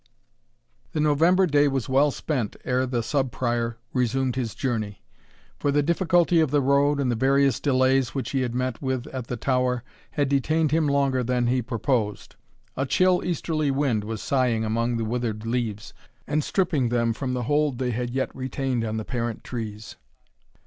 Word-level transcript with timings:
The 0.93 0.99
November 0.99 1.45
day 1.45 1.67
was 1.67 1.87
well 1.87 2.09
spent 2.09 2.55
ere 2.65 2.87
the 2.87 3.03
Sub 3.03 3.31
Prior 3.31 3.77
resumed 3.93 4.35
his 4.35 4.55
journey; 4.55 5.03
for 5.59 5.71
the 5.71 5.83
difficulty 5.83 6.39
of 6.39 6.49
the 6.49 6.59
road, 6.59 6.99
and 6.99 7.11
the 7.11 7.15
various 7.15 7.59
delays 7.59 8.15
which 8.15 8.31
he 8.31 8.41
had 8.41 8.55
met 8.55 8.81
with 8.81 9.05
at 9.13 9.27
the 9.27 9.37
tower, 9.37 9.83
had 10.13 10.27
detained 10.27 10.71
him 10.71 10.87
longer 10.87 11.23
than 11.23 11.45
he 11.45 11.61
proposed. 11.61 12.35
A 12.75 12.87
chill 12.87 13.23
easterly 13.23 13.69
wind 13.69 14.03
was 14.03 14.23
sighing 14.23 14.65
among 14.65 14.97
the 14.97 15.05
withered 15.05 15.45
leaves, 15.45 15.93
and 16.25 16.43
stripping 16.43 16.89
them 16.89 17.13
from 17.13 17.35
the 17.35 17.43
hold 17.43 17.77
they 17.77 17.91
had 17.91 18.09
yet 18.09 18.35
retained 18.35 18.83
on 18.83 18.97
the 18.97 19.05
parent 19.05 19.43
trees. 19.43 19.97